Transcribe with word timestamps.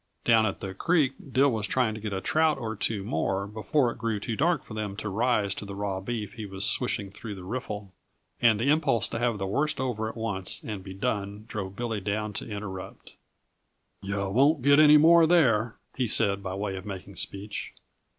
Down 0.25 0.47
at 0.47 0.61
the 0.61 0.73
creek 0.73 1.13
Dill 1.31 1.51
was 1.51 1.67
trying 1.67 1.93
to 1.93 1.99
get 2.01 2.11
a 2.11 2.21
trout 2.21 2.57
or 2.57 2.75
two 2.75 3.03
more 3.03 3.45
before 3.45 3.91
it 3.91 3.99
grew 3.99 4.19
too 4.19 4.35
dark 4.35 4.63
for 4.63 4.73
them 4.73 4.95
to 4.97 5.09
rise 5.09 5.53
to 5.53 5.63
the 5.63 5.75
raw 5.75 5.99
beef 6.01 6.33
he 6.33 6.47
was 6.47 6.65
swishing 6.67 7.11
through 7.11 7.35
the 7.35 7.43
riffle, 7.43 7.93
and 8.41 8.59
an 8.61 8.67
impulse 8.67 9.07
to 9.09 9.19
have 9.19 9.37
the 9.37 9.45
worst 9.45 9.79
over 9.79 10.09
at 10.09 10.17
once 10.17 10.63
and 10.63 10.83
be 10.83 10.95
done 10.95 11.45
drove 11.47 11.75
Billy 11.75 12.01
down 12.01 12.33
to 12.33 12.49
interrupt. 12.49 13.13
"Yuh 14.01 14.27
won't 14.31 14.63
get 14.63 14.79
any 14.79 14.97
more 14.97 15.27
there," 15.27 15.75
he 15.95 16.07
said, 16.07 16.41
by 16.41 16.55
way 16.55 16.75
of 16.77 16.83
making 16.87 17.15
speech. 17.15 17.71